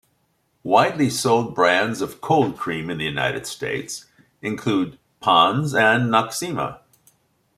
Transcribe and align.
Widely 0.63 1.11
sold 1.11 1.53
brands 1.53 2.01
of 2.01 2.21
cold 2.21 2.57
cream 2.57 2.89
in 2.89 2.97
the 2.97 3.05
United 3.05 3.45
States 3.45 4.05
include 4.41 4.97
Pond's 5.19 5.75
and 5.75 6.09
Noxzema. 6.09 6.79